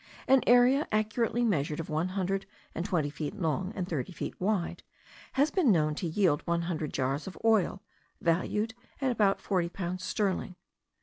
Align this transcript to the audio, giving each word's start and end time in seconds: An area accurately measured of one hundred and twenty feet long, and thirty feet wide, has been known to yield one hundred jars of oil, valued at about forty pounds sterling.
An 0.27 0.41
area 0.47 0.87
accurately 0.91 1.45
measured 1.45 1.79
of 1.79 1.87
one 1.87 2.07
hundred 2.17 2.47
and 2.73 2.83
twenty 2.83 3.11
feet 3.11 3.35
long, 3.35 3.71
and 3.75 3.87
thirty 3.87 4.11
feet 4.11 4.33
wide, 4.41 4.81
has 5.33 5.51
been 5.51 5.71
known 5.71 5.93
to 5.93 6.07
yield 6.07 6.41
one 6.47 6.63
hundred 6.63 6.91
jars 6.91 7.27
of 7.27 7.37
oil, 7.45 7.83
valued 8.19 8.73
at 8.99 9.11
about 9.11 9.39
forty 9.39 9.69
pounds 9.69 10.03
sterling. 10.03 10.55